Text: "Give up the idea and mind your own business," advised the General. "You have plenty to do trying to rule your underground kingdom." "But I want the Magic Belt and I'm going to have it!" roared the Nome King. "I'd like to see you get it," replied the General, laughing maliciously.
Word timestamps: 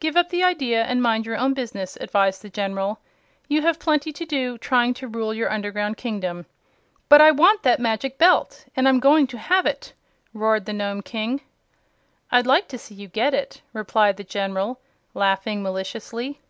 "Give 0.00 0.16
up 0.16 0.30
the 0.30 0.42
idea 0.42 0.82
and 0.82 1.00
mind 1.00 1.24
your 1.26 1.36
own 1.36 1.54
business," 1.54 1.96
advised 2.00 2.42
the 2.42 2.50
General. 2.50 2.98
"You 3.46 3.62
have 3.62 3.78
plenty 3.78 4.12
to 4.12 4.24
do 4.26 4.58
trying 4.58 4.94
to 4.94 5.06
rule 5.06 5.32
your 5.32 5.48
underground 5.48 5.96
kingdom." 5.96 6.46
"But 7.08 7.20
I 7.20 7.30
want 7.30 7.62
the 7.62 7.76
Magic 7.78 8.18
Belt 8.18 8.66
and 8.74 8.88
I'm 8.88 8.98
going 8.98 9.28
to 9.28 9.38
have 9.38 9.66
it!" 9.66 9.92
roared 10.34 10.64
the 10.66 10.72
Nome 10.72 11.02
King. 11.02 11.42
"I'd 12.32 12.48
like 12.48 12.66
to 12.66 12.78
see 12.78 12.96
you 12.96 13.06
get 13.06 13.32
it," 13.32 13.62
replied 13.72 14.16
the 14.16 14.24
General, 14.24 14.80
laughing 15.14 15.62
maliciously. 15.62 16.40